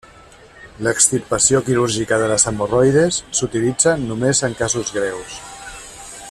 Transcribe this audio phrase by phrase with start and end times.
[0.85, 5.41] L'extirpació quirúrgica de les hemorroides s'utilitza només en casos greus.